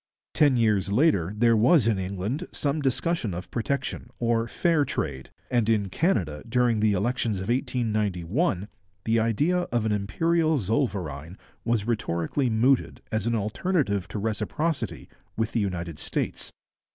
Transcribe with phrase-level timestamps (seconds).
[0.33, 5.69] Ten years later there was in England some discussion of protection or 'fair trade,' and
[5.69, 8.67] in Canada, during the elections of 1891,
[9.05, 15.51] the idea of an imperial zollverein was rhetorically mooted as an alternative to reciprocity with
[15.51, 16.51] the United States.